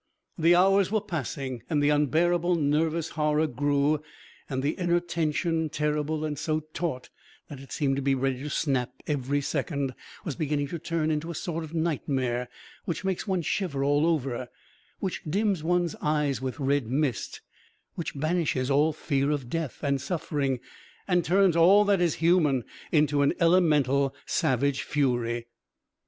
The 0.35 0.55
hours 0.55 0.91
were 0.91 0.99
passing 0.99 1.61
and 1.69 1.79
the 1.79 1.89
unbearable 1.89 2.55
nervous 2.55 3.09
horror 3.09 3.45
grew, 3.45 4.01
and 4.49 4.63
the 4.63 4.71
inner 4.71 4.99
tension, 4.99 5.69
terrible 5.69 6.25
and 6.25 6.39
so 6.39 6.61
taut 6.73 7.11
that 7.49 7.59
it 7.59 7.71
seemed 7.71 7.97
to 7.97 8.01
be 8.01 8.15
ready 8.15 8.39
to 8.41 8.49
snap 8.49 8.93
every 9.05 9.41
second, 9.41 9.93
was 10.25 10.35
beginning 10.35 10.69
to 10.69 10.79
turn 10.79 11.11
into 11.11 11.29
a 11.29 11.35
sort 11.35 11.63
of 11.63 11.75
nightmare, 11.75 12.49
which 12.85 13.03
makes 13.05 13.27
one 13.27 13.43
shiver 13.43 13.83
all 13.83 14.07
over, 14.07 14.49
which 14.99 15.21
dims 15.29 15.63
one's 15.63 15.95
eyes 16.01 16.41
with 16.41 16.59
red 16.59 16.87
mist, 16.87 17.41
which 17.93 18.17
banishes 18.19 18.71
all 18.71 18.93
fear 18.93 19.29
of 19.29 19.51
death 19.51 19.83
and 19.83 20.01
suffering 20.01 20.59
and 21.07 21.23
turns 21.23 21.55
all 21.55 21.85
that 21.85 22.01
is 22.01 22.15
human 22.15 22.63
into 22.91 23.21
an 23.21 23.33
elemental, 23.39 24.15
savage 24.25 24.81
fury. 24.81 25.45